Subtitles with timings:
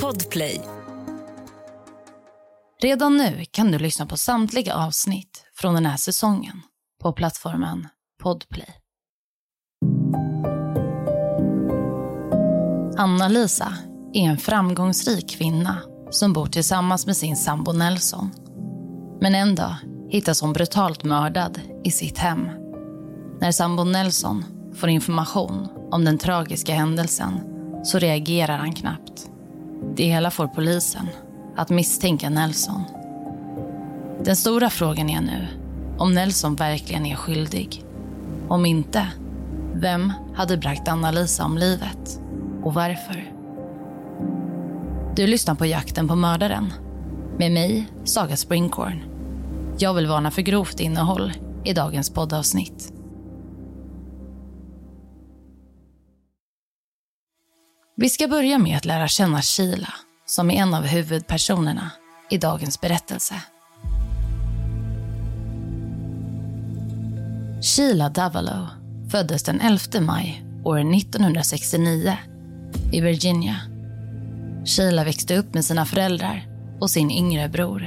[0.00, 0.60] Podplay.
[2.82, 6.62] Redan nu kan du lyssna på samtliga avsnitt från den här säsongen
[7.02, 7.88] på plattformen
[8.22, 8.68] Podplay.
[12.98, 13.74] Anna-Lisa
[14.12, 15.78] är en framgångsrik kvinna
[16.10, 18.30] som bor tillsammans med sin sambo Nelson.
[19.20, 19.74] Men en dag
[20.08, 22.48] hittas hon brutalt mördad i sitt hem.
[23.40, 24.44] När sambon Nelson
[24.74, 27.51] får information om den tragiska händelsen
[27.82, 29.30] så reagerar han knappt.
[29.94, 31.08] Det hela får polisen
[31.56, 32.82] att misstänka Nelson.
[34.24, 35.46] Den stora frågan är nu
[35.98, 37.84] om Nelson verkligen är skyldig.
[38.48, 39.06] Om inte,
[39.74, 42.20] vem hade bragt Anna-Lisa om livet?
[42.62, 43.32] Och varför?
[45.16, 46.72] Du lyssnar på Jakten på mördaren.
[47.38, 49.02] Med mig, Saga Springhorn.
[49.78, 51.32] Jag vill varna för grovt innehåll
[51.64, 52.91] i dagens poddavsnitt.
[58.02, 59.94] Vi ska börja med att lära känna Sheila
[60.26, 61.90] som är en av huvudpersonerna
[62.30, 63.34] i dagens berättelse.
[67.62, 68.66] Sheila Davalo
[69.10, 72.16] föddes den 11 maj år 1969
[72.92, 73.56] i Virginia.
[74.64, 76.46] Sheila växte upp med sina föräldrar
[76.80, 77.80] och sin yngre bror.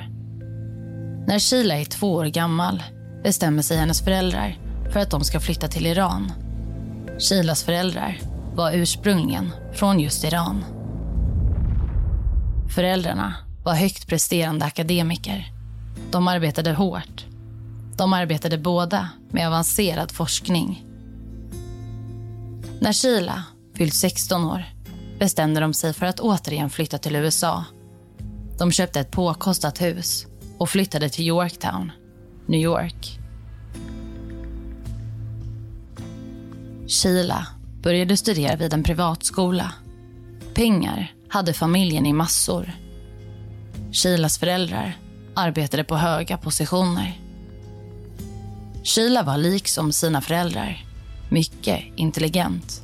[1.28, 2.84] När Sheila är två år gammal
[3.23, 4.58] bestämmer sig hennes föräldrar
[4.94, 6.31] för att de ska flytta till Iran.
[7.20, 10.66] Sheilas föräldrar var ursprungligen från just Iran.
[12.75, 15.52] Föräldrarna var högt presterande akademiker.
[16.12, 17.25] De arbetade hårt.
[17.97, 20.86] De arbetade båda med avancerad forskning.
[22.80, 23.44] När Sheila
[23.75, 24.66] fyllt 16 år
[25.19, 27.64] bestämde de sig för att återigen flytta till USA.
[28.58, 30.25] De köpte ett påkostat hus
[30.58, 31.92] och flyttade till Yorktown,
[32.47, 33.19] New York.
[36.88, 37.47] Sheila
[37.86, 39.72] började studera vid en privatskola.
[40.53, 42.72] Pengar hade familjen i massor.
[43.91, 44.97] Shilas föräldrar
[45.33, 47.19] arbetade på höga positioner.
[48.84, 50.85] Sheila var liksom sina föräldrar
[51.29, 52.81] mycket intelligent.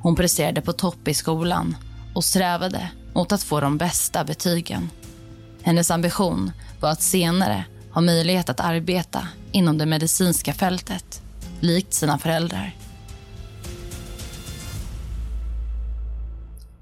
[0.00, 1.76] Hon presterade på topp i skolan
[2.14, 4.90] och strävade mot att få de bästa betygen.
[5.62, 11.22] Hennes ambition var att senare ha möjlighet att arbeta inom det medicinska fältet,
[11.60, 12.81] likt sina föräldrar.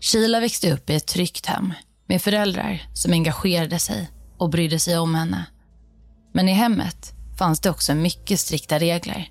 [0.01, 1.73] Sheila växte upp i ett tryggt hem
[2.07, 5.47] med föräldrar som engagerade sig och brydde sig om henne.
[6.33, 9.31] Men i hemmet fanns det också mycket strikta regler.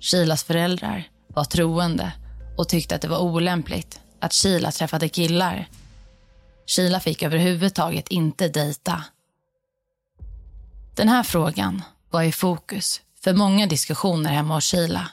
[0.00, 2.12] Sheilas föräldrar var troende
[2.58, 5.68] och tyckte att det var olämpligt att Sheila träffade killar.
[6.66, 9.04] Sheila fick överhuvudtaget inte dejta.
[10.96, 15.08] Den här frågan var i fokus för många diskussioner hemma hos Sheila.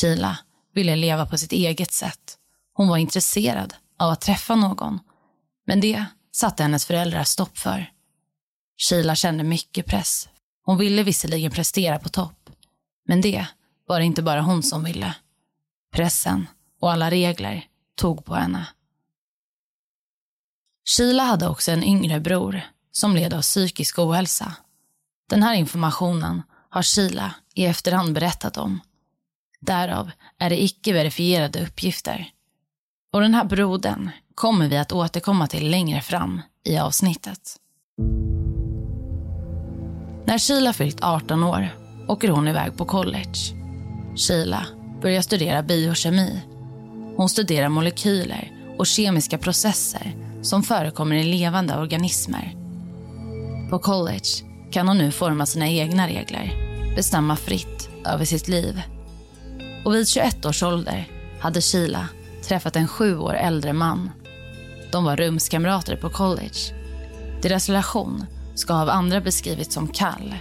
[0.00, 0.38] Sheila
[0.74, 2.36] ville leva på sitt eget sätt.
[2.74, 5.00] Hon var intresserad av att träffa någon.
[5.66, 7.92] Men det satte hennes föräldrar stopp för.
[8.88, 10.28] Sheila kände mycket press.
[10.64, 12.50] Hon ville visserligen prestera på topp.
[13.06, 13.46] Men det
[13.86, 15.14] var det inte bara hon som ville.
[15.92, 16.46] Pressen
[16.80, 18.66] och alla regler tog på henne.
[20.96, 22.60] Sheila hade också en yngre bror
[22.92, 24.54] som led av psykisk ohälsa.
[25.28, 28.80] Den här informationen har Sheila i efterhand berättat om.
[29.60, 32.32] Därav är det icke verifierade uppgifter.
[33.12, 37.56] Och den här brodern kommer vi att återkomma till längre fram i avsnittet.
[40.26, 41.68] När Sheila fyllt 18 år
[42.08, 43.38] åker hon iväg på college.
[44.16, 44.66] Sheila
[45.02, 46.42] börjar studera biokemi.
[47.16, 52.54] Hon studerar molekyler och kemiska processer som förekommer i levande organismer.
[53.70, 56.52] På college kan hon nu forma sina egna regler,
[56.96, 58.82] bestämma fritt över sitt liv.
[59.84, 61.08] Och vid 21 års ålder
[61.40, 62.08] hade Sheila
[62.50, 64.10] träffat en sju år äldre man.
[64.92, 66.74] De var rumskamrater på college.
[67.42, 70.34] Deras relation ska av andra beskrivits som kall.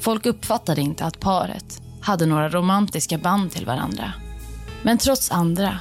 [0.00, 4.12] Folk uppfattade inte att paret hade några romantiska band till varandra.
[4.82, 5.78] Men trots andra,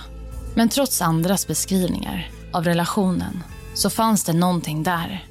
[0.56, 3.44] men trots andras beskrivningar av relationen
[3.74, 5.26] så fanns det någonting där.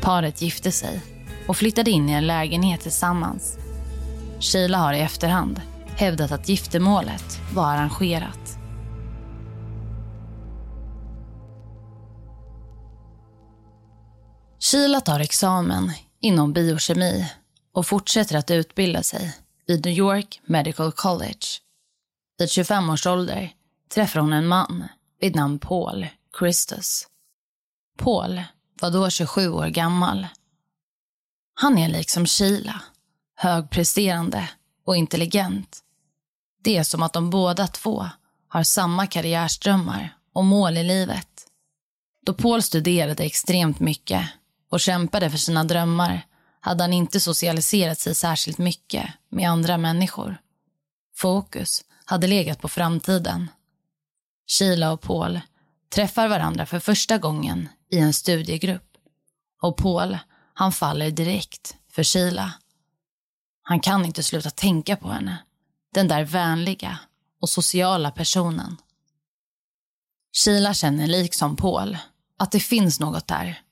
[0.00, 1.00] Paret gifte sig
[1.48, 3.58] och flyttade in i en lägenhet tillsammans.
[4.40, 5.60] Sheila har i efterhand
[5.96, 8.43] hävdat att giftermålet var arrangerat.
[14.74, 17.32] Sheila tar examen inom biokemi
[17.72, 19.36] och fortsätter att utbilda sig
[19.66, 21.46] vid New York Medical College.
[22.38, 23.52] Vid 25 års ålder
[23.94, 24.84] träffar hon en man
[25.20, 26.06] vid namn Paul
[26.38, 27.06] Christus.
[27.98, 28.42] Paul
[28.80, 30.26] var då 27 år gammal.
[31.54, 32.82] Han är liksom Sheila,
[33.36, 34.48] högpresterande
[34.86, 35.82] och intelligent.
[36.64, 38.06] Det är som att de båda två
[38.48, 41.46] har samma karriärströmmar och mål i livet.
[42.26, 44.30] Då Paul studerade extremt mycket
[44.70, 46.26] och kämpade för sina drömmar
[46.60, 50.36] hade han inte socialiserat sig särskilt mycket med andra människor.
[51.16, 53.50] Fokus hade legat på framtiden.
[54.58, 55.40] Sheila och Paul
[55.94, 58.96] träffar varandra för första gången i en studiegrupp.
[59.62, 60.18] Och Paul,
[60.54, 62.52] han faller direkt för Sheila.
[63.62, 65.38] Han kan inte sluta tänka på henne.
[65.94, 66.98] Den där vänliga
[67.40, 68.76] och sociala personen.
[70.44, 71.98] Sheila känner liksom Paul
[72.38, 73.63] att det finns något där.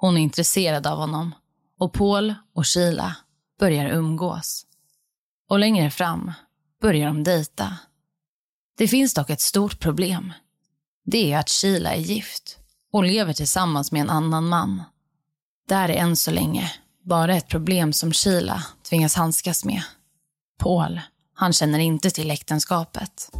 [0.00, 1.34] Hon är intresserad av honom
[1.78, 3.16] och Paul och Sheila
[3.60, 4.66] börjar umgås.
[5.48, 6.32] Och längre fram
[6.80, 7.78] börjar de dejta.
[8.78, 10.32] Det finns dock ett stort problem.
[11.04, 12.58] Det är att Sheila är gift
[12.92, 14.82] och lever tillsammans med en annan man.
[15.68, 16.72] Det här är än så länge
[17.04, 19.82] bara ett problem som Sheila tvingas handskas med.
[20.58, 21.00] Paul,
[21.34, 23.30] han känner inte till äktenskapet.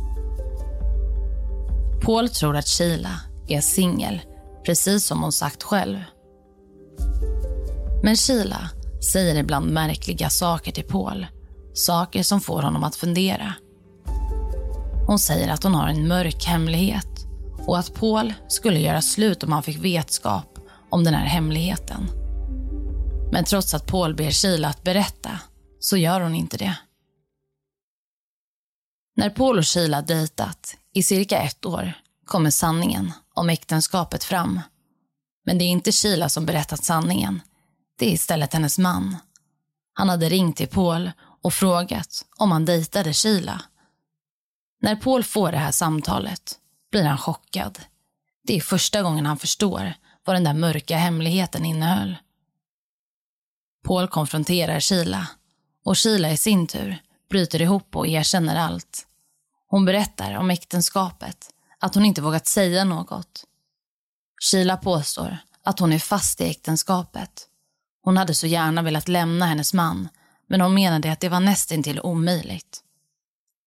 [2.04, 4.20] Paul tror att Sheila är singel,
[4.64, 5.98] precis som hon sagt själv.
[8.02, 8.70] Men Sheila
[9.12, 11.26] säger ibland märkliga saker till Paul.
[11.74, 13.54] Saker som får honom att fundera.
[15.06, 17.26] Hon säger att hon har en mörk hemlighet
[17.66, 20.58] och att Paul skulle göra slut om han fick vetskap
[20.90, 22.06] om den här hemligheten.
[23.32, 25.30] Men trots att Paul ber Sheila att berätta
[25.80, 26.76] så gör hon inte det.
[29.16, 31.92] När Paul och Sheila dejtat i cirka ett år
[32.24, 34.60] kommer sanningen om äktenskapet fram.
[35.48, 37.40] Men det är inte Sheila som berättat sanningen.
[37.98, 39.16] Det är istället hennes man.
[39.92, 41.10] Han hade ringt till Paul
[41.42, 43.62] och frågat om han dejtade Sheila.
[44.80, 46.58] När Paul får det här samtalet
[46.90, 47.78] blir han chockad.
[48.44, 52.16] Det är första gången han förstår vad den där mörka hemligheten innehöll.
[53.84, 55.26] Paul konfronterar Sheila
[55.84, 59.06] och Sheila i sin tur bryter ihop och erkänner allt.
[59.66, 63.44] Hon berättar om äktenskapet, att hon inte vågat säga något.
[64.40, 67.46] Sheila påstår att hon är fast i äktenskapet.
[68.02, 70.08] Hon hade så gärna velat lämna hennes man,
[70.48, 72.80] men hon menade att det var nästintill omöjligt.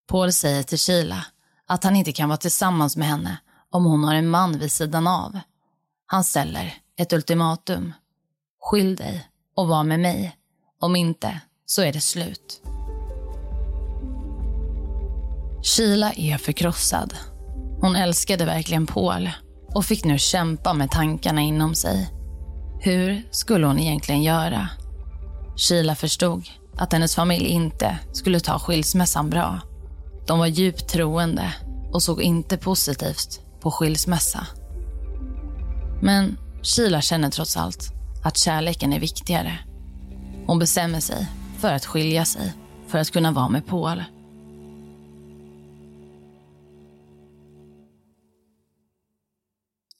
[0.08, 1.26] Paul säger till Sheila
[1.66, 3.38] att han inte kan vara tillsammans med henne
[3.70, 5.38] om hon har en man vid sidan av.
[6.06, 7.92] Han ställer ett ultimatum.
[8.60, 10.36] Skilj dig och var med mig.
[10.80, 12.62] Om inte, så är det slut.
[15.62, 17.14] Sheila är förkrossad.
[17.80, 19.30] Hon älskade verkligen Paul
[19.74, 22.10] och fick nu kämpa med tankarna inom sig.
[22.80, 24.68] Hur skulle hon egentligen göra?
[25.56, 29.60] Sheila förstod att hennes familj inte skulle ta skilsmässan bra.
[30.26, 31.54] De var djupt troende
[31.92, 34.46] och såg inte positivt på skilsmässa.
[36.02, 37.92] Men Sheila känner trots allt
[38.24, 39.58] att kärleken är viktigare.
[40.46, 41.26] Hon bestämmer sig
[41.58, 42.52] för att skilja sig
[42.88, 44.02] för att kunna vara med Paul.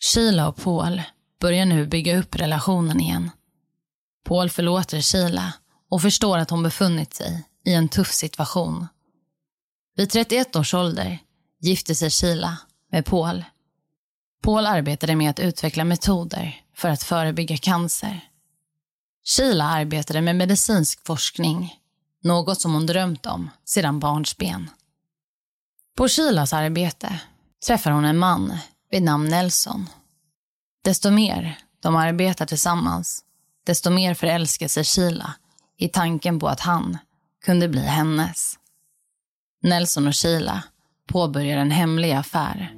[0.04, 1.02] Sheila och Paul
[1.40, 3.30] börjar nu bygga upp relationen igen.
[4.24, 5.52] Paul förlåter Sheila
[5.90, 8.86] och förstår att hon befunnit sig i en tuff situation.
[9.96, 11.18] Vid 31 års ålder
[11.60, 12.58] gifte sig Sheila
[12.90, 13.44] med Paul.
[14.42, 18.20] Paul arbetade med att utveckla metoder för att förebygga cancer.
[19.36, 21.78] Sheila arbetade med medicinsk forskning,
[22.22, 24.70] något som hon drömt om sedan barnsben.
[25.96, 27.20] På Sheilas arbete
[27.66, 28.58] träffar hon en man
[28.92, 29.88] vid namn Nelson.
[30.84, 33.24] Desto mer de arbetar tillsammans,
[33.66, 35.34] desto mer förälskar sig Sheila
[35.78, 36.98] i tanken på att han
[37.44, 38.58] kunde bli hennes.
[39.62, 40.62] Nelson och Sheila
[41.08, 42.74] påbörjar en hemlig affär.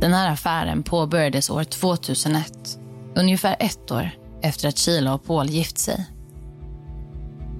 [0.00, 2.78] Den här affären påbörjades år 2001,
[3.14, 4.10] ungefär ett år
[4.42, 6.06] efter att Sheila och Paul gift sig.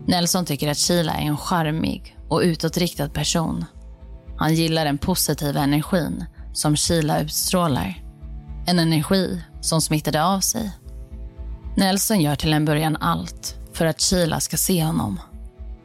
[0.06, 3.64] Nelson tycker att Sheila är en charmig och utåtriktad person.
[4.40, 8.04] Han gillar den positiva energin som Sheila utstrålar.
[8.66, 10.70] En energi som smittade av sig.
[11.76, 15.20] Nelson gör till en början allt för att Sheila ska se honom.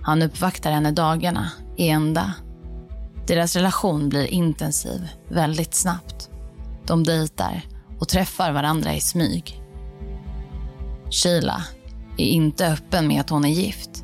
[0.02, 2.34] Han uppvaktar henne dagarna i ända.
[3.28, 6.30] Deras relation blir intensiv väldigt snabbt.
[6.88, 7.62] De dejtar
[8.00, 9.62] och träffar varandra i smyg.
[11.12, 11.64] Sheila
[12.18, 14.04] är inte öppen med att hon är gift.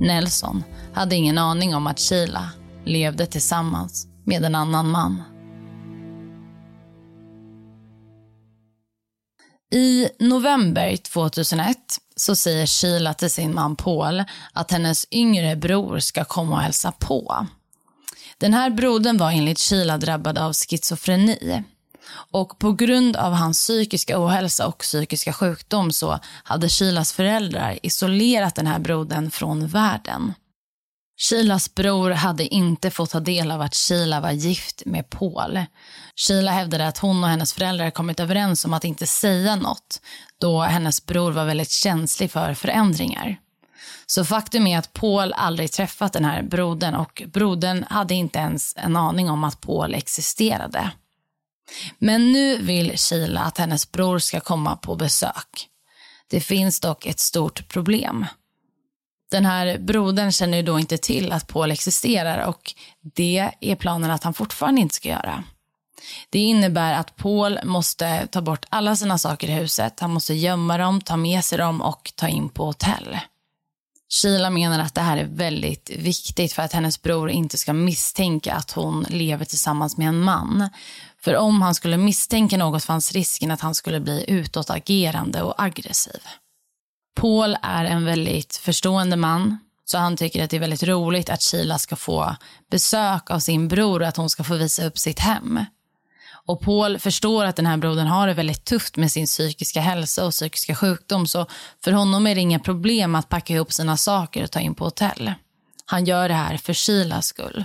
[0.00, 2.50] Nelson hade ingen aning om att Sheila
[2.86, 5.22] levde tillsammans med en annan man.
[9.72, 11.76] I november 2001
[12.16, 16.92] så säger Sheila till sin man Paul att hennes yngre bror ska komma och hälsa
[16.92, 17.46] på.
[18.38, 21.62] Den här brodern var enligt Sheila drabbad av schizofreni.
[22.30, 28.54] Och på grund av hans psykiska ohälsa och psykiska sjukdom så hade Sheilas föräldrar isolerat
[28.54, 30.32] den här brodern från världen.
[31.18, 35.64] Sheilas bror hade inte fått ta del av att Sheila var gift med Paul.
[36.16, 40.00] Sheila hävdade att hon och hennes föräldrar kommit överens om att inte säga något
[40.40, 43.38] då hennes bror var väldigt känslig för förändringar.
[44.06, 48.74] Så faktum är att Paul aldrig träffat den här brodern och brodern hade inte ens
[48.76, 50.90] en aning om att Paul existerade.
[51.98, 55.68] Men nu vill Sheila att hennes bror ska komma på besök.
[56.30, 58.26] Det finns dock ett stort problem.
[59.30, 62.74] Den här brodern känner ju då inte till att Paul existerar och
[63.14, 65.44] det är planen att han fortfarande inte ska göra.
[66.30, 70.00] Det innebär att Paul måste ta bort alla sina saker i huset.
[70.00, 73.18] Han måste gömma dem, ta med sig dem och ta in på hotell.
[74.22, 78.54] Sheila menar att det här är väldigt viktigt för att hennes bror inte ska misstänka
[78.54, 80.68] att hon lever tillsammans med en man.
[81.20, 86.20] För om han skulle misstänka något fanns risken att han skulle bli utåtagerande och aggressiv.
[87.16, 91.42] Paul är en väldigt förstående man, så han tycker att det är väldigt roligt att
[91.42, 92.36] Sheila ska få
[92.70, 95.60] besök av sin bror och att hon ska få visa upp sitt hem.
[96.46, 100.24] Och Paul förstår att den här brodern har det väldigt tufft med sin psykiska hälsa
[100.24, 101.46] och psykiska sjukdom, så
[101.84, 104.84] för honom är det inga problem att packa ihop sina saker och ta in på
[104.84, 105.32] hotell.
[105.86, 107.64] Han gör det här för Sheilas skull.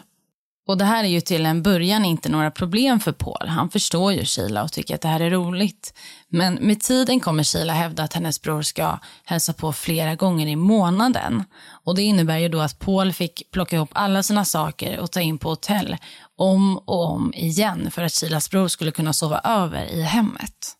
[0.68, 3.48] Och det här är ju till en början inte några problem för Paul.
[3.48, 5.94] Han förstår ju Sheila och tycker att det här är roligt.
[6.30, 10.56] Men med tiden kommer Sheila hävda att hennes bror ska hälsa på flera gånger i
[10.56, 11.44] månaden.
[11.84, 15.22] Och det innebär ju då att Paul fick plocka ihop alla sina saker och ta
[15.22, 15.98] in på hotell
[16.38, 20.76] om och om igen för att Sheilas bror skulle kunna sova över i hemmet.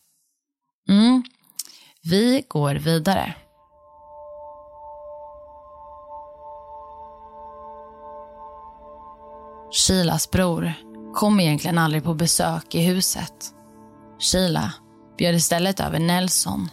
[0.88, 1.22] Mm.
[2.02, 3.34] Vi går vidare.
[9.72, 10.72] Shilas bror
[11.14, 13.32] kom egentligen aldrig på besök i huset.
[14.18, 14.72] Shila
[15.18, 16.68] bjöd istället över Nelson.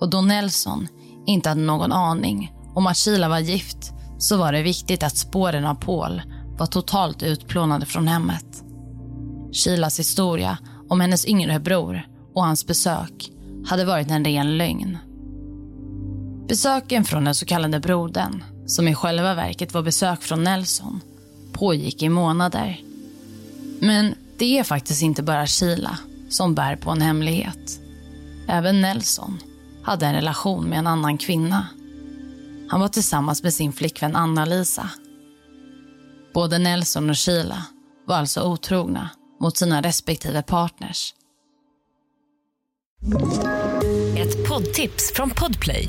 [0.00, 0.88] Och då Nelson
[1.26, 5.66] inte hade någon aning om att Shila var gift så var det viktigt att spåren
[5.66, 6.22] av Paul
[6.58, 8.64] var totalt utplånade från hemmet.
[9.52, 10.58] Shilas historia
[10.88, 13.30] om hennes yngre bror och hans besök
[13.66, 14.98] hade varit en ren lögn.
[16.48, 21.00] Besöken från den så kallade brodern, som i själva verket var besök från Nelson,
[21.52, 22.80] pågick i månader.
[23.80, 27.80] Men det är faktiskt inte bara Sheila som bär på en hemlighet.
[28.48, 29.38] Även Nelson
[29.82, 31.66] hade en relation med en annan kvinna.
[32.68, 34.90] Han var tillsammans med sin flickvän Anna-Lisa.
[36.34, 37.64] Både Nelson och Sheila
[38.06, 41.14] var alltså otrogna mot sina respektive partners.
[44.16, 45.88] Ett poddtips från Podplay.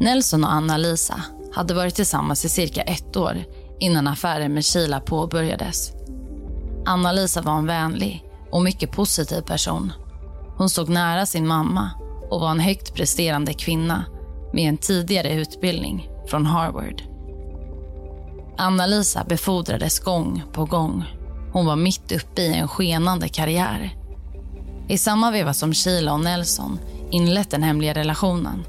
[0.00, 1.22] Nelson och Anna-Lisa
[1.52, 3.44] hade varit tillsammans i cirka ett år
[3.80, 5.92] innan affären med Sheila påbörjades.
[6.86, 9.92] Anna-Lisa var en vänlig och mycket positiv person.
[10.56, 11.90] Hon stod nära sin mamma
[12.30, 14.04] och var en högt presterande kvinna
[14.52, 17.02] med en tidigare utbildning från Harvard.
[18.58, 21.04] Anna-Lisa befordrades gång på gång.
[21.52, 23.96] Hon var mitt uppe i en skenande karriär.
[24.88, 26.78] I samma veva som Sheila och Nelson
[27.10, 28.64] inlett den hemliga relationen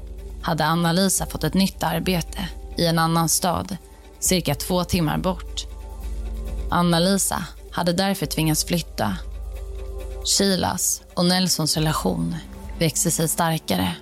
[0.48, 3.76] hade Anna-Lisa fått ett nytt arbete i en annan stad,
[4.18, 5.66] cirka två timmar bort.
[6.70, 9.16] Anna-Lisa hade därför tvingats flytta.
[10.24, 12.36] Shilas och Nelsons relation
[12.78, 13.96] växte sig starkare.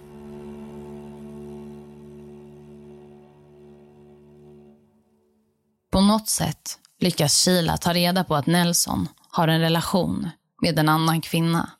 [5.90, 10.30] På något sätt lyckas Sheila ta reda på att Nelson har en relation
[10.62, 11.70] med en annan kvinna.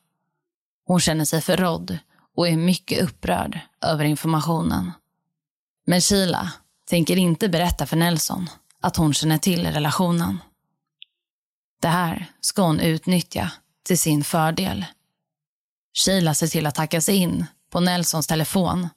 [0.85, 1.97] Hon känner sig förrådd
[2.37, 4.91] och är mycket upprörd över informationen.
[5.85, 6.51] Men Sheila
[6.89, 8.49] tänker inte berätta för Nelson
[8.81, 10.39] att hon känner till relationen.
[11.81, 13.51] Det här ska hon utnyttja
[13.85, 14.85] till sin fördel.
[16.05, 18.89] Sheila ser till att hacka sig in på Nelsons telefon.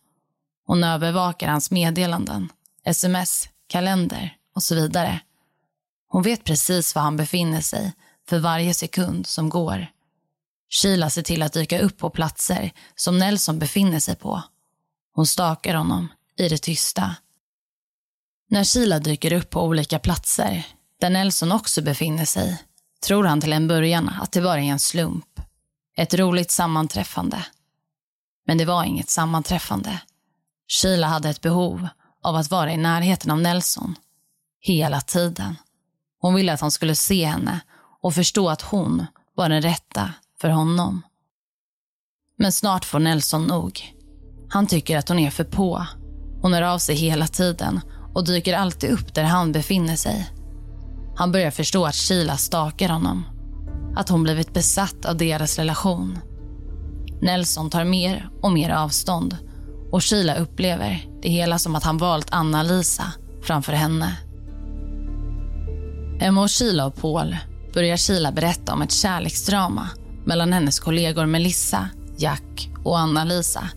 [0.67, 2.53] Hon övervakar hans meddelanden,
[2.85, 5.21] sms, kalender och så vidare.
[6.09, 7.93] Hon vet precis var han befinner sig
[8.29, 9.87] för varje sekund som går.
[10.71, 14.43] Sheila ser till att dyka upp på platser som Nelson befinner sig på.
[15.15, 17.15] Hon stakar honom i det tysta.
[18.49, 20.67] När Sheila dyker upp på olika platser,
[21.01, 22.63] där Nelson också befinner sig,
[23.03, 25.41] tror han till en början att det bara är en slump.
[25.97, 27.45] Ett roligt sammanträffande.
[28.47, 30.01] Men det var inget sammanträffande.
[30.69, 31.89] Sheila hade ett behov
[32.23, 33.95] av att vara i närheten av Nelson.
[34.61, 35.57] Hela tiden.
[36.21, 37.61] Hon ville att han skulle se henne
[38.03, 41.03] och förstå att hon var den rätta för honom.
[42.39, 43.95] Men snart får Nelson nog.
[44.49, 45.87] Han tycker att hon är för på.
[46.43, 47.81] Hon hör av sig hela tiden
[48.15, 50.31] och dyker alltid upp där han befinner sig.
[51.17, 53.25] Han börjar förstå att Sheila stakar honom.
[53.97, 56.19] Att hon blivit besatt av deras relation.
[57.23, 59.37] Nelson tar mer och mer avstånd
[59.93, 64.17] och Sheila upplever det hela som att han valt Anna-Lisa framför henne.
[66.21, 67.37] Emma och Sheila och Paul
[67.75, 69.89] börjar Sheila berätta om ett kärleksdrama
[70.31, 73.69] mellan hennes kollegor Melissa, Jack och Anna-Lisa.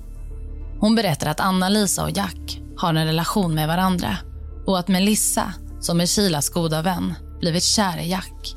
[0.79, 4.17] Hon berättar att Anna-Lisa och Jack har en relation med varandra
[4.65, 8.55] och att Melissa, som är Kilas goda vän, blivit kär i Jack.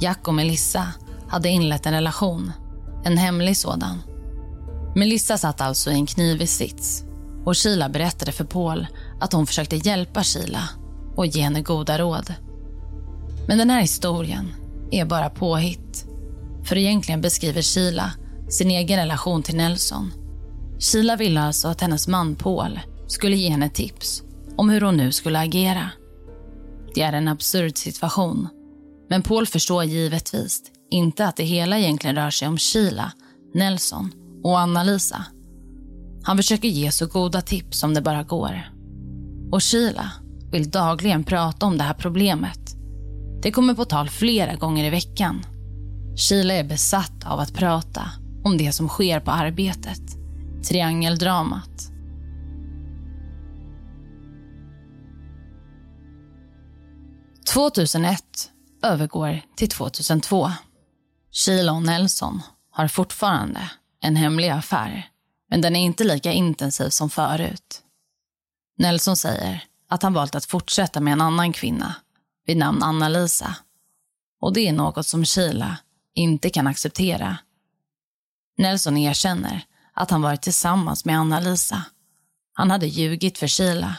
[0.00, 0.86] Jack och Melissa
[1.28, 2.52] hade inlett en relation,
[3.04, 4.02] en hemlig sådan.
[4.94, 7.04] Melissa satt alltså i en knivig sits
[7.44, 8.86] och Kila berättade för Paul
[9.20, 10.68] att hon försökte hjälpa Kila
[11.16, 12.34] och ge henne goda råd.
[13.48, 14.54] Men den här historien
[14.90, 16.09] är bara påhitt.
[16.70, 18.12] För egentligen beskriver Sheila
[18.48, 20.12] sin egen relation till Nelson.
[20.78, 24.22] Sheila ville alltså att hennes man Paul skulle ge henne tips
[24.56, 25.90] om hur hon nu skulle agera.
[26.94, 28.48] Det är en absurd situation.
[29.08, 33.12] Men Paul förstår givetvis inte att det hela egentligen rör sig om Sheila,
[33.54, 34.12] Nelson
[34.42, 35.24] och Anna-Lisa.
[36.22, 38.70] Han försöker ge så goda tips som det bara går.
[39.52, 40.10] Och Sheila
[40.52, 42.76] vill dagligen prata om det här problemet.
[43.42, 45.44] Det kommer på tal flera gånger i veckan.
[46.20, 48.10] Sheila är besatt av att prata
[48.44, 50.00] om det som sker på arbetet.
[50.68, 51.90] Triangeldramat.
[57.54, 58.16] –2001
[58.82, 60.52] övergår till 2002.
[61.32, 65.08] Sheila och Nelson har fortfarande en hemlig affär,
[65.50, 67.82] men den är inte lika intensiv som förut.
[68.78, 71.94] Nelson säger att han valt att fortsätta med en annan kvinna
[72.46, 73.56] vid namn Anna-Lisa.
[74.40, 75.76] Och det är något som Sheila
[76.14, 77.38] inte kan acceptera.
[78.58, 79.64] Nelson erkänner
[79.94, 81.82] att han varit tillsammans med Anna-Lisa.
[82.52, 83.96] Han hade ljugit för Sheila.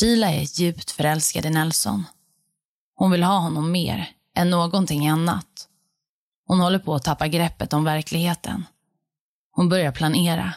[0.00, 2.04] Sheila är djupt förälskad i Nelson.
[2.94, 5.68] Hon vill ha honom mer än någonting annat.
[6.46, 8.64] Hon håller på att tappa greppet om verkligheten.
[9.50, 10.54] Hon börjar planera.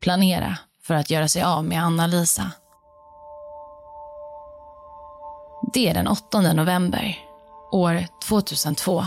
[0.00, 2.50] Planera för att göra sig av med Anna-Lisa.
[5.72, 7.18] Det är den 8 november,
[7.72, 9.04] år 2002.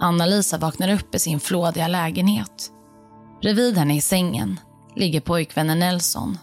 [0.00, 2.70] Anna-Lisa vaknar upp i sin flådiga lägenhet.
[3.42, 4.60] Bredvid henne i sängen
[4.96, 6.38] ligger pojkvännen Nelson.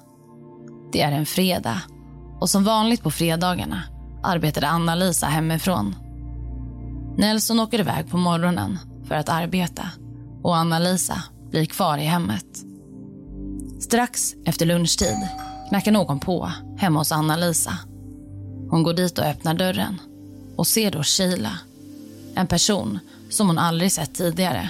[0.92, 1.82] Det är en fredag
[2.40, 3.84] och som vanligt på fredagarna
[4.24, 5.96] arbetade Anna-Lisa hemifrån.
[7.18, 9.90] Nelson åker iväg på morgonen för att arbeta
[10.44, 12.46] och Anna-Lisa blir kvar i hemmet.
[13.80, 15.18] Strax efter lunchtid
[15.70, 17.78] knackar någon på hemma hos Anna-Lisa.
[18.70, 20.02] Hon går dit och öppnar dörren
[20.56, 21.60] och ser då Sheila.
[22.36, 24.70] En person som hon aldrig sett tidigare.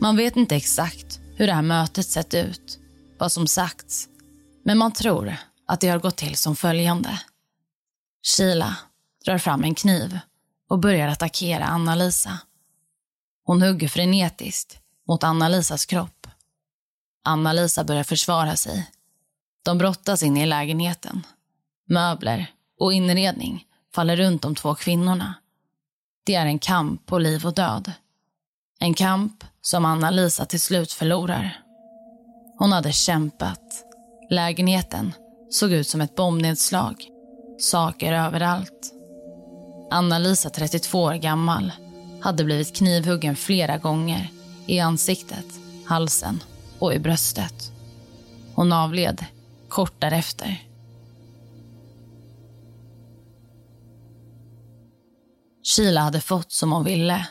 [0.00, 2.78] Man vet inte exakt hur det här mötet sett ut,
[3.18, 4.08] vad som sagts.
[4.64, 7.20] Men man tror att det har gått till som följande.
[8.36, 8.76] Sheila
[9.24, 10.18] drar fram en kniv
[10.68, 12.38] och börjar attackera Anna-Lisa.
[13.44, 16.26] Hon hugger frenetiskt mot Anna-Lisas kropp.
[17.24, 18.90] Anna-Lisa börjar försvara sig.
[19.64, 21.26] De brottas in i lägenheten.
[21.88, 25.34] Möbler och inredning faller runt de två kvinnorna.
[26.28, 27.92] Det är en kamp på liv och död.
[28.78, 31.60] En kamp som Anna-Lisa till slut förlorar.
[32.58, 33.84] Hon hade kämpat.
[34.30, 35.12] Lägenheten
[35.50, 37.04] såg ut som ett bombnedslag.
[37.58, 38.92] Saker överallt.
[39.90, 41.72] Anna-Lisa, 32 år gammal,
[42.22, 44.30] hade blivit knivhuggen flera gånger
[44.66, 45.46] i ansiktet,
[45.86, 46.42] halsen
[46.78, 47.72] och i bröstet.
[48.54, 49.24] Hon avled
[49.68, 50.67] kort därefter.
[55.78, 57.26] Sheila hade fått som hon ville.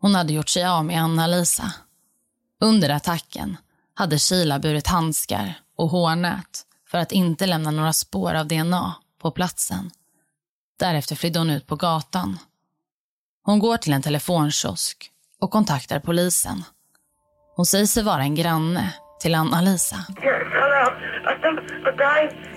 [0.00, 1.72] Hon hade gjort sig av med Anna-Lisa.
[2.60, 3.56] Under attacken
[3.94, 9.30] hade Sheila burit handskar och hårnät för att inte lämna några spår av DNA på
[9.30, 9.90] platsen.
[10.78, 12.38] Därefter flydde hon ut på gatan.
[13.42, 16.64] Hon går till en telefonkiosk och kontaktar polisen.
[17.56, 19.96] Hon säger sig vara en granne till Anna-Lisa.
[19.96, 20.16] Yes,
[20.52, 20.90] hello.
[21.26, 22.51] Uh, a guy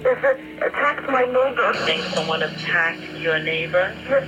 [0.00, 0.36] is Yes,
[0.68, 1.86] attacked my neighbor.
[1.86, 3.94] think someone attacked your neighbor?
[4.10, 4.24] Yes.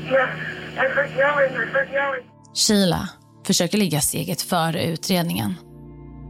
[0.76, 1.52] I heard yelling.
[1.62, 2.24] I heard yelling.
[2.54, 3.08] Sheila
[3.46, 5.54] försöker ligga steget före utredningen.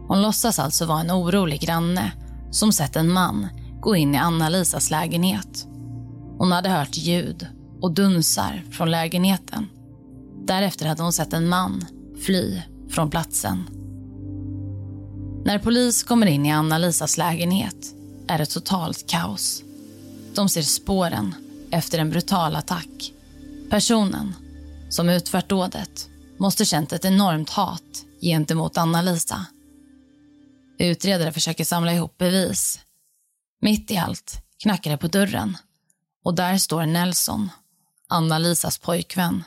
[0.09, 2.12] Hon låtsas alltså vara en orolig granne
[2.50, 3.48] som sett en man
[3.81, 5.66] gå in i Anna-Lisas lägenhet.
[6.38, 7.46] Hon hade hört ljud
[7.83, 9.66] och dunsar från lägenheten.
[10.46, 11.85] Därefter hade hon sett en man
[12.26, 13.64] fly från platsen.
[15.44, 17.94] När polis kommer in i Anna-Lisas lägenhet
[18.31, 19.62] är det totalt kaos.
[20.35, 21.35] De ser spåren
[21.71, 23.12] efter en brutal attack.
[23.71, 24.35] Personen
[24.90, 29.47] som utfört dådet måste känt ett enormt hat gentemot Anna-Lisa.
[30.79, 32.81] Utredare försöker samla ihop bevis.
[33.61, 35.57] Mitt i allt knackar det på dörren
[36.25, 37.51] och där står Nelson,
[38.09, 39.45] Anna-Lisas pojkvän.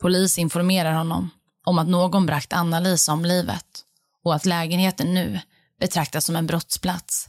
[0.00, 1.30] Polis informerar honom
[1.64, 3.84] om att någon bragt Anna-Lisa om livet
[4.24, 5.40] och att lägenheten nu
[5.80, 7.28] betraktas som en brottsplats.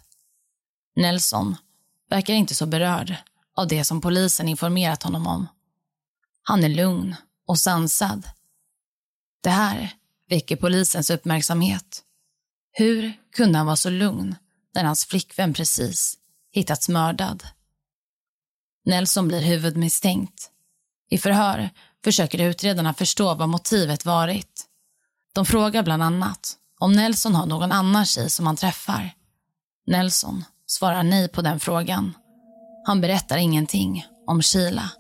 [1.00, 1.56] Nelson
[2.10, 3.16] verkar inte så berörd
[3.56, 5.48] av det som polisen informerat honom om.
[6.44, 7.16] Han är lugn
[7.48, 8.24] och sansad.
[9.44, 9.94] Det här
[10.30, 12.04] väcker polisens uppmärksamhet.
[12.72, 14.36] Hur kunde han vara så lugn
[14.76, 16.18] när hans flickvän precis
[16.52, 17.44] hittats mördad?
[18.86, 20.52] Nelson blir huvudmisstänkt.
[21.10, 21.70] I förhör
[22.04, 24.66] försöker utredarna förstå vad motivet varit.
[25.34, 29.16] De frågar bland annat om Nelson har någon annan tjej som han träffar.
[29.88, 32.13] Nelson svarar nej på den frågan.
[32.84, 34.91] Han berättar ingenting om Sheila.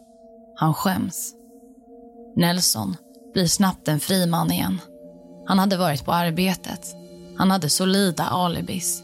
[0.55, 1.33] Han skäms.
[2.35, 2.95] Nelson
[3.33, 4.81] blir snabbt en fri man igen.
[5.47, 6.95] Han hade varit på arbetet.
[7.37, 9.03] Han hade solida alibis.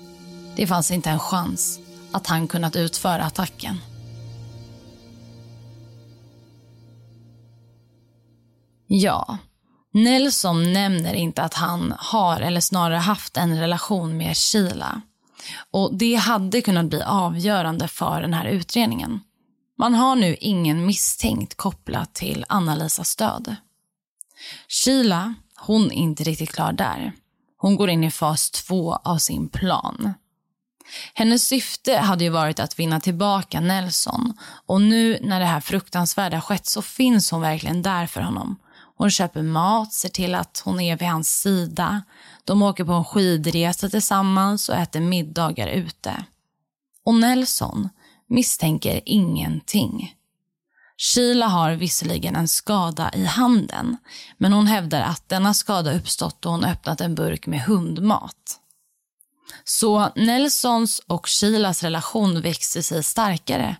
[0.55, 1.79] Det fanns inte en chans
[2.11, 3.77] att han kunnat utföra attacken.
[8.87, 9.37] Ja,
[9.93, 15.01] Nelson nämner inte att han har eller snarare haft en relation med Sheila.
[15.71, 19.19] Och Det hade kunnat bli avgörande för den här utredningen.
[19.77, 23.55] Man har nu ingen misstänkt kopplat till Anna-Lisas död.
[24.67, 27.13] Sheila, hon är inte riktigt klar där.
[27.57, 30.13] Hon går in i fas två av sin plan.
[31.13, 34.33] Hennes syfte hade ju varit att vinna tillbaka Nelson
[34.65, 38.57] och nu när det här fruktansvärda skett så finns hon verkligen där för honom.
[38.97, 42.03] Hon köper mat, ser till att hon är vid hans sida.
[42.43, 46.25] De åker på en skidresa tillsammans och äter middagar ute.
[47.05, 47.89] Och Nelson
[48.27, 50.15] misstänker ingenting.
[50.97, 53.97] Sheila har visserligen en skada i handen
[54.37, 58.59] men hon hävdar att denna skada uppstått då hon öppnat en burk med hundmat.
[59.63, 63.75] Så Nelsons och Sheilas relation växer sig starkare,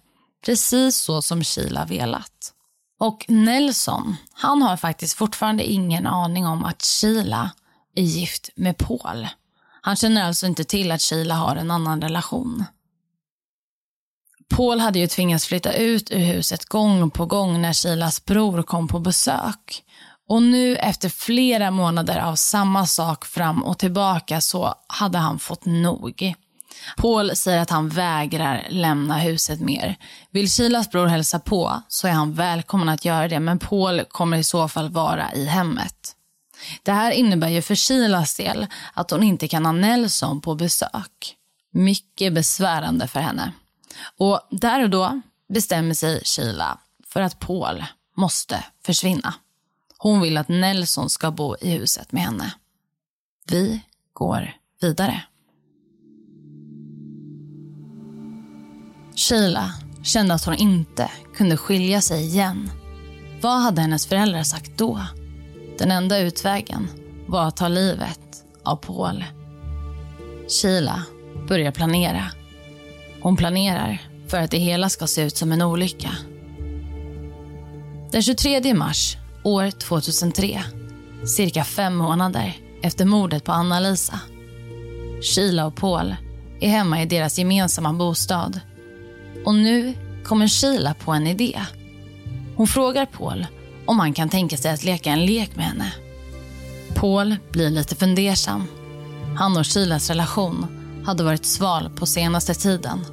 [0.45, 2.54] precis så som Sheila velat.
[2.99, 7.51] Och Nelson, han har faktiskt fortfarande ingen aning om att Sheila
[7.95, 9.27] är gift med Paul.
[9.81, 12.65] Han känner alltså inte till att Sheila har en annan relation.
[14.49, 18.87] Paul hade ju tvingats flytta ut ur huset gång på gång när Sheilas bror kom
[18.87, 19.83] på besök.
[20.27, 25.65] Och nu efter flera månader av samma sak fram och tillbaka så hade han fått
[25.65, 26.35] nog.
[26.97, 29.95] Paul säger att han vägrar lämna huset mer.
[30.31, 34.37] Vill Shilas bror hälsa på så är han välkommen att göra det men Paul kommer
[34.37, 36.15] i så fall vara i hemmet.
[36.83, 41.35] Det här innebär ju för Shilas del att hon inte kan ha Nelson på besök.
[41.71, 43.51] Mycket besvärande för henne.
[44.17, 45.21] Och där och då
[45.53, 47.85] bestämmer sig Kila för att Paul
[48.17, 49.33] måste försvinna.
[49.97, 52.53] Hon vill att Nelson ska bo i huset med henne.
[53.47, 53.81] Vi
[54.13, 55.23] går vidare.
[59.15, 59.73] Sheila
[60.03, 62.71] kände att hon inte kunde skilja sig igen.
[63.41, 65.01] Vad hade hennes föräldrar sagt då?
[65.77, 66.87] Den enda utvägen
[67.27, 68.19] var att ta livet
[68.63, 69.25] av Paul.
[70.61, 71.03] Sheila
[71.47, 72.23] börjar planera.
[73.21, 76.09] Hon planerar för att det hela ska se ut som en olycka.
[78.11, 80.63] Den 23 mars år 2003,
[81.35, 84.19] cirka fem månader efter mordet på Anna-Lisa.
[85.21, 86.15] Sheila och Paul
[86.61, 88.59] är hemma i deras gemensamma bostad
[89.45, 91.61] och nu kommer Sheila på en idé.
[92.55, 93.47] Hon frågar Paul
[93.85, 95.93] om han kan tänka sig att leka en lek med henne.
[96.95, 98.63] Paul blir lite fundersam.
[99.37, 100.65] Han och Sheilas relation
[101.05, 103.05] hade varit sval på senaste tiden.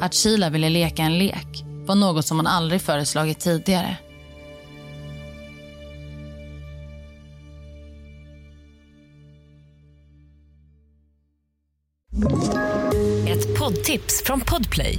[0.00, 3.96] Att Sheila ville leka en lek var något som hon aldrig föreslagit tidigare.
[13.28, 14.98] Ett poddtips från Podplay.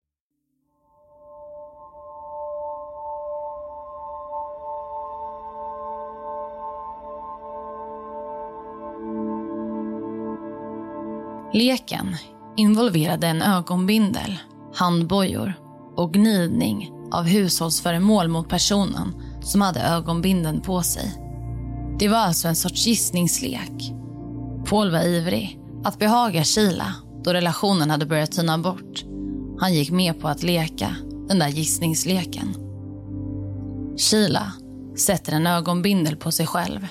[11.53, 12.15] Leken
[12.57, 14.37] involverade en ögonbindel,
[14.73, 15.53] handbojor
[15.95, 21.13] och gnidning av hushållsföremål mot personen som hade ögonbinden på sig.
[21.99, 23.93] Det var alltså en sorts gissningslek.
[24.65, 29.05] Paul var ivrig att behaga Sheila då relationen hade börjat tyna bort.
[29.59, 30.95] Han gick med på att leka
[31.27, 32.55] den där gissningsleken.
[33.97, 34.51] Sheila
[34.97, 36.87] sätter en ögonbindel på sig själv.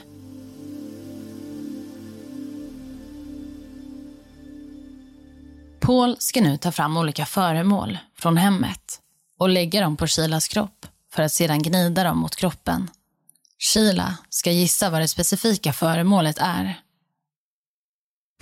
[5.81, 9.01] Paul ska nu ta fram olika föremål från hemmet
[9.39, 12.91] och lägga dem på Shilas kropp för att sedan gnida dem mot kroppen.
[13.59, 16.81] Sheila ska gissa vad det specifika föremålet är.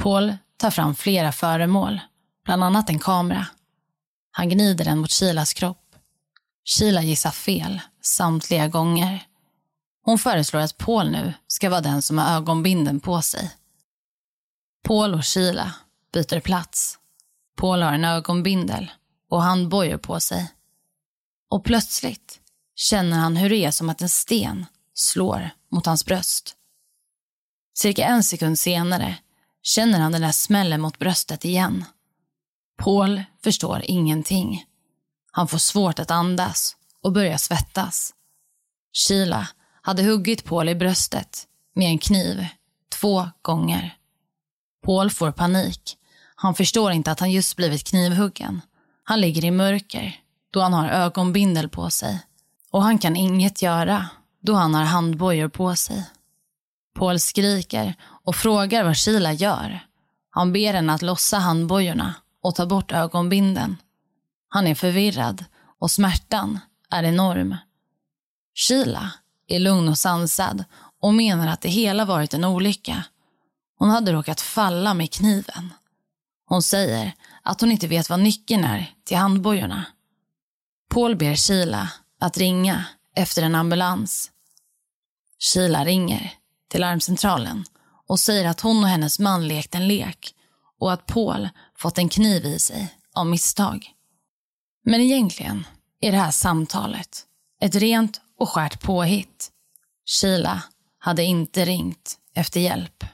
[0.03, 2.01] Paul tar fram flera föremål,
[2.44, 3.46] bland annat en kamera.
[4.31, 5.94] Han gnider den mot Shilas kropp.
[6.64, 9.27] Sheila gissar fel samtliga gånger.
[10.05, 13.51] Hon föreslår att Paul nu ska vara den som har ögonbinden på sig.
[14.85, 15.74] Paul och Sheila
[16.12, 16.97] byter plats.
[17.59, 18.90] Paul har en ögonbindel
[19.31, 20.53] och handbojor på sig.
[21.51, 22.40] Och plötsligt
[22.75, 26.57] känner han hur det är som att en sten slår mot hans bröst.
[27.75, 29.16] Cirka en sekund senare
[29.62, 31.85] känner han den där smällen mot bröstet igen.
[32.77, 34.64] Paul förstår ingenting.
[35.33, 38.14] Han får svårt att andas och börjar svettas.
[39.09, 39.49] Sheila
[39.83, 42.47] hade huggit Paul i bröstet med en kniv
[43.01, 43.97] två gånger.
[44.85, 45.97] Paul får panik.
[46.40, 48.61] Han förstår inte att han just blivit knivhuggen.
[49.05, 50.20] Han ligger i mörker
[50.51, 52.22] då han har ögonbindel på sig.
[52.70, 54.07] Och han kan inget göra
[54.42, 56.11] då han har handbojor på sig.
[56.98, 59.87] Paul skriker och frågar vad Sheila gör.
[60.31, 63.77] Han ber henne att lossa handbojorna och ta bort ögonbinden.
[64.48, 65.44] Han är förvirrad
[65.81, 67.57] och smärtan är enorm.
[68.68, 69.11] Sheila
[69.48, 70.64] är lugn och sansad
[71.01, 73.05] och menar att det hela varit en olycka.
[73.79, 75.72] Hon hade råkat falla med kniven.
[76.48, 79.84] Hon säger att hon inte vet vad nyckeln är till handbojorna.
[80.90, 82.84] Paul ber Sheila att ringa
[83.16, 84.30] efter en ambulans.
[85.54, 86.32] Sheila ringer
[86.70, 87.64] till larmcentralen
[88.06, 90.34] och säger att hon och hennes man lekt en lek
[90.80, 93.92] och att Paul fått en kniv i sig av misstag.
[94.84, 95.66] Men egentligen
[96.00, 97.24] är det här samtalet
[97.61, 99.50] ett rent och skärt påhitt.
[100.20, 100.62] Sheila
[100.98, 103.04] hade inte ringt efter hjälp.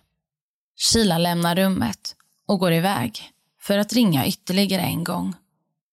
[0.77, 2.17] Sheila lämnar rummet
[2.47, 3.31] och går iväg
[3.61, 5.35] för att ringa ytterligare en gång.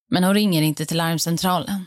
[0.10, 1.86] Men hon ringer inte till larmcentralen.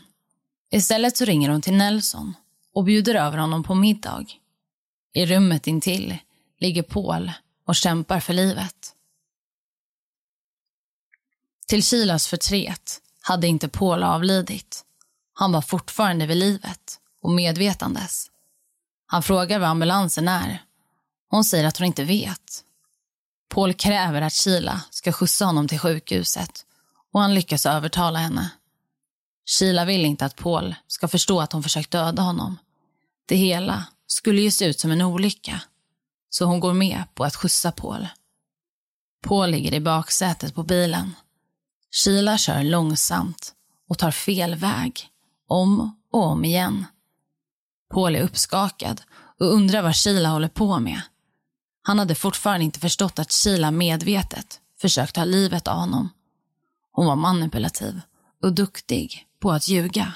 [0.71, 2.33] Istället så ringer hon till Nelson
[2.73, 4.25] och bjuder över honom på middag.
[5.13, 6.17] I rummet intill
[6.59, 7.31] ligger Paul
[7.67, 8.91] och kämpar för livet.
[11.67, 14.85] Till Kilas förtret hade inte Paul avlidit.
[15.33, 18.31] Han var fortfarande vid livet och medvetandes.
[19.07, 20.63] Han frågar var ambulansen är.
[21.29, 22.63] Hon säger att hon inte vet.
[23.55, 26.65] Paul kräver att Sheila ska skjutsa honom till sjukhuset
[27.13, 28.51] och han lyckas övertala henne.
[29.59, 32.57] Sheila vill inte att Paul ska förstå att hon försökt döda honom.
[33.25, 35.61] Det hela skulle ju se ut som en olycka,
[36.29, 38.07] så hon går med på att skjutsa Paul.
[39.23, 41.15] Paul ligger i baksätet på bilen.
[41.91, 43.53] Sheila kör långsamt
[43.89, 45.07] och tar fel väg,
[45.47, 46.85] om och om igen.
[47.93, 49.01] Paul är uppskakad
[49.39, 51.01] och undrar vad Sheila håller på med.
[51.87, 56.09] Han hade fortfarande inte förstått att Sheila medvetet försökt ta livet av honom.
[56.91, 58.01] Hon var manipulativ
[58.41, 60.13] och duktig på att ljuga.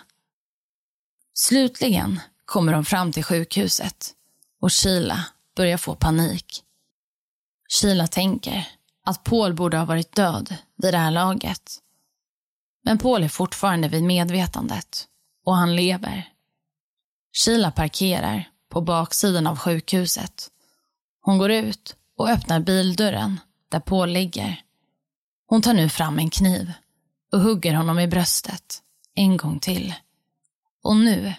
[1.34, 4.13] Slutligen kommer de fram till sjukhuset
[4.62, 6.63] och Sheila börjar få panik.
[7.82, 8.67] Sheila tänker
[9.05, 11.77] att Paul borde ha varit död vid det här laget.
[12.84, 15.08] Men Paul är fortfarande vid medvetandet
[15.45, 16.34] och han lever.
[17.45, 20.51] Sheila parkerar på baksidan av sjukhuset.
[21.21, 23.39] Hon går ut och öppnar bildörren
[23.71, 24.62] där Paul ligger.
[25.47, 26.71] Hon tar nu fram en kniv
[27.32, 28.82] och hugger honom i bröstet
[29.15, 29.93] en gång till.
[30.84, 31.34] Och nu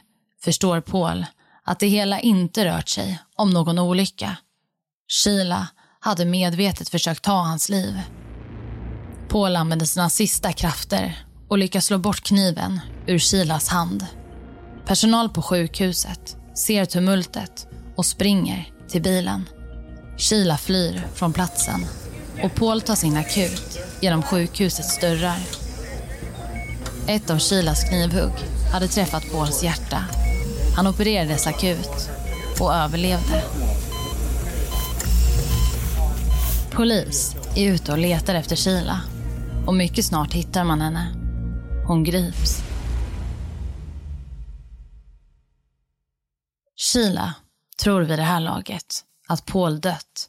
[0.44, 1.26] förstår Paul
[1.64, 4.36] att det hela inte rört sig om någon olycka.
[5.24, 5.68] Sheila
[6.00, 8.00] hade medvetet försökt ta hans liv.
[9.28, 14.06] Paul använder sina sista krafter och lyckas slå bort kniven ur Sheilas hand.
[14.86, 19.48] Personal på sjukhuset ser tumultet och springer till bilen.
[20.20, 21.86] Sheila flyr från platsen
[22.42, 25.38] och Paul tar sin akut genom sjukhusets dörrar.
[27.06, 28.32] Ett av Sheilas knivhugg
[28.72, 30.04] hade träffat Pauls hjärta.
[30.76, 32.10] Han opererades akut
[32.60, 33.42] och överlevde.
[36.70, 39.00] Polis är ute och letar efter Sheila
[39.66, 41.06] och mycket snart hittar man henne.
[41.86, 42.62] Hon grips.
[46.92, 47.34] Sheila
[47.82, 50.28] tror vid det här laget att Paul dött.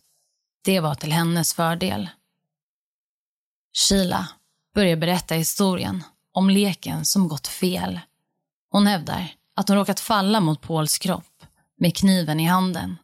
[0.63, 2.09] Det var till hennes fördel.
[3.73, 4.27] Sheila
[4.73, 7.99] börjar berätta historien om leken som gått fel.
[8.69, 11.43] Hon hävdar att hon råkat falla mot Pauls kropp
[11.77, 12.97] med kniven i handen.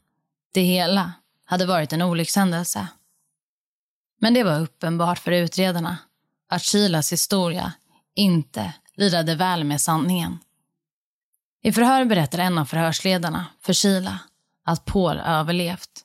[0.54, 1.14] Det hela
[1.46, 2.88] hade varit en olyckshändelse.
[4.20, 5.98] Men det var uppenbart för utredarna
[6.50, 7.74] att Shilas historia
[8.16, 10.40] inte lirade väl med sanningen.
[11.64, 14.20] I förhör berättar en av förhörsledarna för Sheila
[14.68, 16.04] att Paul överlevt.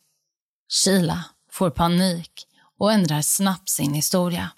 [0.85, 2.46] Sheila får panik
[2.79, 4.51] och ändrar snabbt sin historia.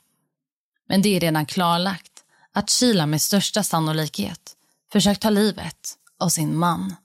[0.89, 4.57] Men det är redan klarlagt att Sheila med största sannolikhet
[4.93, 6.97] försökt ta livet av sin man.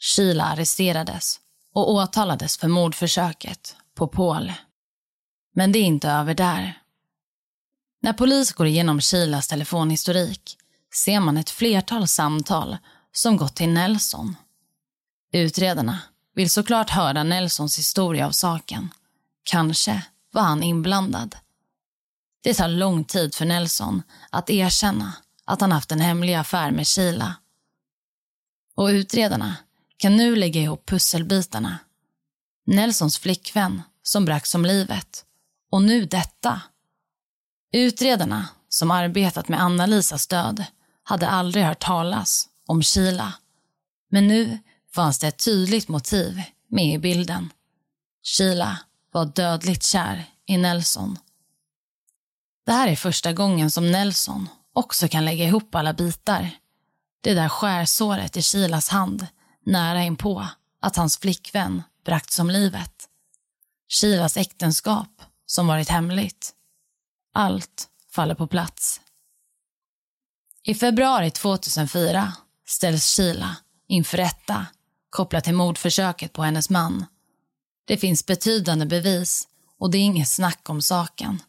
[0.00, 1.40] Sheila arresterades
[1.74, 4.52] och åtalades för mordförsöket på Paul.
[5.54, 6.82] Men det är inte över där.
[8.02, 10.56] När polis går igenom Sheilas telefonhistorik
[10.94, 12.76] ser man ett flertal samtal
[13.12, 14.36] som gått till Nelson.
[15.32, 15.98] Utredarna
[16.34, 18.88] vill såklart höra Nelsons historia av saken.
[19.42, 21.36] Kanske var han inblandad.
[22.42, 25.12] Det tar lång tid för Nelson att erkänna
[25.44, 27.34] att han haft en hemlig affär med Sheila.
[28.74, 29.56] Och utredarna
[29.96, 31.78] kan nu lägga ihop pusselbitarna.
[32.66, 35.24] Nelsons flickvän som bracks om livet
[35.70, 36.60] och nu detta.
[37.72, 40.64] Utredarna som arbetat med Anna-Lisas död
[41.02, 43.32] hade aldrig hört talas om Sheila.
[44.10, 44.58] Men nu
[44.94, 47.52] fanns det ett tydligt motiv med i bilden.
[48.22, 48.78] Sheila
[49.12, 51.18] var dödligt kär i Nelson.
[52.66, 56.50] Det här är första gången som Nelson också kan lägga ihop alla bitar.
[57.20, 59.26] Det där skärsåret i Shilas hand,
[59.66, 60.48] nära inpå
[60.80, 63.08] att hans flickvän bragts om livet.
[63.88, 66.52] Shilas äktenskap, som varit hemligt.
[67.34, 69.00] Allt faller på plats.
[70.62, 72.32] I februari 2004
[72.66, 73.56] ställs Sheila
[73.88, 74.66] inför rätta
[75.12, 77.06] kopplat till mordförsöket på hennes man.
[77.84, 79.48] Det finns betydande bevis
[79.78, 81.42] och det är inget snack om saken.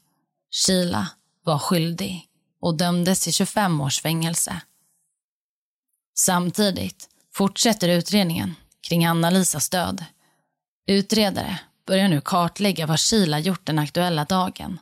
[0.65, 1.09] Sheila
[1.43, 2.27] var skyldig
[2.61, 4.61] och dömdes till 25 års fängelse.
[6.15, 10.05] Samtidigt fortsätter utredningen kring Anna-Lisas död.
[10.87, 14.79] Utredare börjar nu kartlägga vad Sheila gjort den aktuella dagen,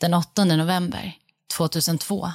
[0.00, 1.18] den 8 november
[1.56, 2.32] 2002.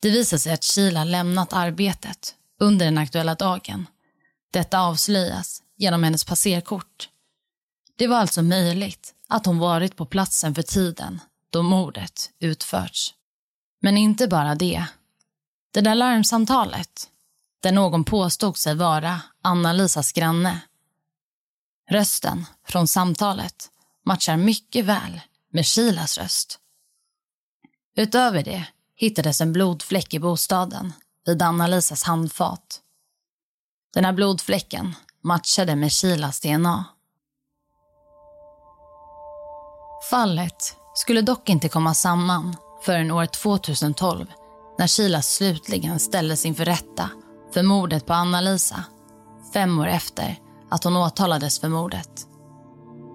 [0.00, 3.86] Det visar sig att Sheila lämnat arbetet under den aktuella dagen.
[4.56, 7.08] Detta avslöjas genom hennes passerkort.
[7.96, 13.14] Det var alltså möjligt att hon varit på platsen för tiden då mordet utförts.
[13.80, 14.86] Men inte bara det.
[15.72, 17.08] Det där larmsamtalet,
[17.60, 20.60] där någon påstod sig vara Anna-Lisas granne.
[21.90, 23.70] Rösten från samtalet
[24.04, 25.20] matchar mycket väl
[25.52, 26.58] med Shilas röst.
[27.96, 30.92] Utöver det hittades en blodfläck i bostaden
[31.26, 32.82] vid Anna-Lisas handfat.
[33.96, 36.84] Den här blodfläcken matchade med Shilas DNA.
[40.10, 44.26] Fallet skulle dock inte komma samman förrän år 2012
[44.78, 47.10] när Sheila slutligen ställdes inför rätta
[47.54, 48.84] för mordet på Anna-Lisa
[49.52, 50.38] fem år efter
[50.70, 52.26] att hon åtalades för mordet.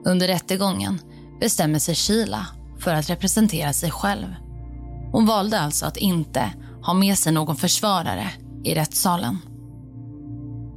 [0.05, 1.01] Under rättegången
[1.39, 2.47] bestämmer sig Sheila
[2.79, 4.35] för att representera sig själv.
[5.11, 8.31] Hon valde alltså att inte ha med sig någon försvarare
[8.63, 9.50] i rättssalen.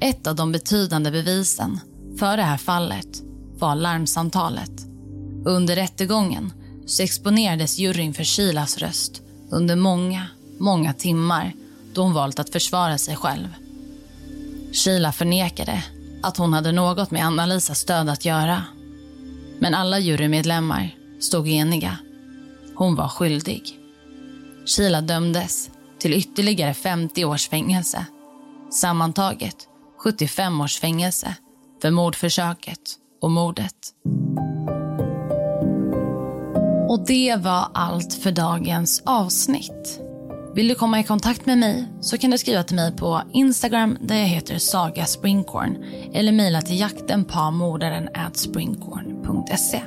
[0.01, 1.81] Ett av de betydande bevisen
[2.19, 3.23] för det här fallet
[3.59, 4.73] var larmsamtalet.
[5.45, 6.53] Under rättegången
[6.87, 10.27] så exponerades juryn för Shilas röst under många,
[10.59, 11.53] många timmar
[11.95, 13.49] då hon valt att försvara sig själv.
[14.73, 15.85] Sheila förnekade
[16.23, 18.63] att hon hade något med Anna-Lisas död att göra.
[19.59, 21.99] Men alla jurymedlemmar stod eniga.
[22.75, 23.79] Hon var skyldig.
[24.67, 28.07] Sheila dömdes till ytterligare 50 års fängelse.
[28.71, 29.57] Sammantaget
[30.05, 31.37] 75 års fängelse
[31.83, 32.81] för mordförsöket
[33.23, 33.75] och mordet.
[36.89, 40.01] Och det var allt för dagens avsnitt.
[40.55, 43.99] Vill du komma i kontakt med mig så kan du skriva till mig på Instagram
[44.01, 49.83] där jag heter Saga Springkorn eller mejla till jaktenpamordaren springkorn.se.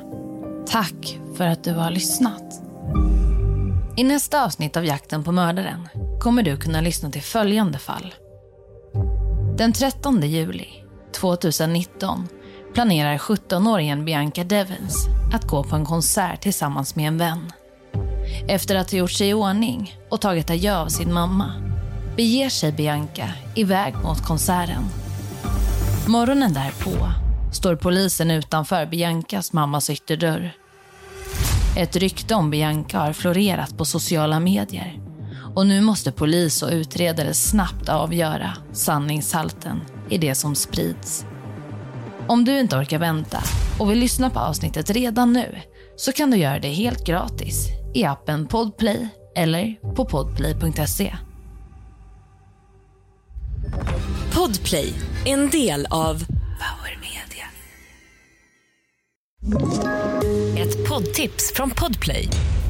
[0.68, 2.62] Tack för att du har lyssnat.
[3.98, 5.90] I nästa avsnitt av Jakten på mördaren
[6.22, 8.14] kommer du kunna lyssna till följande fall.
[9.58, 10.68] Den 13 juli
[11.12, 12.28] 2019
[12.74, 17.52] planerar 17-åringen Bianca Devens att gå på en konsert tillsammans med en vän.
[18.48, 21.52] Efter att ha gjort sig i ordning och tagit adjö av sin mamma
[22.16, 24.84] beger sig Bianca iväg mot konserten.
[26.08, 27.12] Morgonen därpå
[27.54, 30.54] står polisen utanför Biancas mammas ytterdörr.
[31.78, 35.07] Ett rykte om Bianca har florerat på sociala medier
[35.58, 41.26] och nu måste polis och utredare snabbt avgöra sanningshalten i det som sprids.
[42.28, 43.44] Om du inte orkar vänta
[43.80, 45.62] och vill lyssna på avsnittet redan nu
[45.96, 51.16] så kan du göra det helt gratis i appen Podplay eller på podplay.se.
[54.34, 54.94] Podplay,
[55.26, 56.26] en del av
[56.60, 57.46] Power Media.
[60.58, 62.30] Ett poddtips från Podplay.